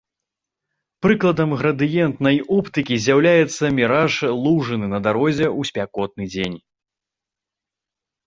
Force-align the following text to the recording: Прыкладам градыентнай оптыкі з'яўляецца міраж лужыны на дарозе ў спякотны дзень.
Прыкладам 1.05 1.49
градыентнай 1.59 2.37
оптыкі 2.57 2.95
з'яўляецца 3.03 3.65
міраж 3.79 4.13
лужыны 4.47 4.87
на 4.93 4.99
дарозе 5.09 5.45
ў 5.59 5.71
спякотны 5.73 6.23
дзень. 6.33 6.57